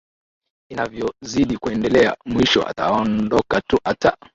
[0.69, 4.17] inavyozidi kuendelea mwisho ataondoka tu ata